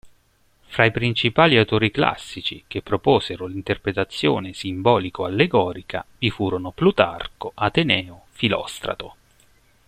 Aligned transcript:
Fra 0.65 0.83
i 0.85 0.89
principali 0.89 1.57
autori 1.59 1.91
classici 1.91 2.63
che 2.67 2.81
proposero 2.81 3.45
l'interpretazione 3.45 4.51
simbolico-allegorica 4.51 6.03
vi 6.17 6.31
furono 6.31 6.71
Plutarco, 6.71 7.51
Ateneo, 7.53 8.23
Filostrato. 8.31 9.15